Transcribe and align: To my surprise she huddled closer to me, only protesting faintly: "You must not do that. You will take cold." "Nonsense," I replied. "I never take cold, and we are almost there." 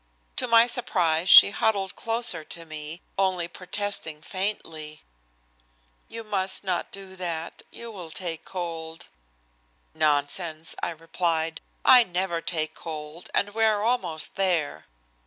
To 0.37 0.47
my 0.47 0.65
surprise 0.65 1.29
she 1.29 1.51
huddled 1.51 1.95
closer 1.95 2.43
to 2.43 2.65
me, 2.65 3.03
only 3.19 3.47
protesting 3.47 4.23
faintly: 4.23 5.03
"You 6.07 6.23
must 6.23 6.63
not 6.63 6.91
do 6.91 7.15
that. 7.17 7.61
You 7.71 7.91
will 7.91 8.09
take 8.09 8.43
cold." 8.43 9.09
"Nonsense," 9.93 10.73
I 10.81 10.89
replied. 10.89 11.61
"I 11.85 12.03
never 12.03 12.41
take 12.41 12.73
cold, 12.73 13.29
and 13.35 13.49
we 13.49 13.63
are 13.63 13.83
almost 13.83 14.33
there." 14.37 14.87